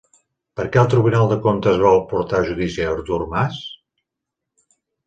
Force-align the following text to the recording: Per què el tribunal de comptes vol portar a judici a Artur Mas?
Per 0.59 0.63
què 0.75 0.79
el 0.83 0.89
tribunal 0.93 1.29
de 1.33 1.37
comptes 1.45 1.77
vol 1.83 2.01
portar 2.15 2.41
a 2.41 2.49
judici 2.51 2.89
a 2.89 2.91
Artur 2.97 3.23
Mas? 3.37 3.65